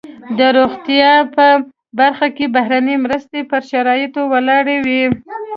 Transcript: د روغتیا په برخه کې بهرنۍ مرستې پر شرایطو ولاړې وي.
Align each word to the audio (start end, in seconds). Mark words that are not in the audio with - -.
د 0.37 0.39
روغتیا 0.57 1.11
په 1.35 1.47
برخه 1.99 2.27
کې 2.35 2.45
بهرنۍ 2.55 2.95
مرستې 3.05 3.39
پر 3.51 3.61
شرایطو 3.71 4.21
ولاړې 4.33 4.77
وي. 4.85 5.03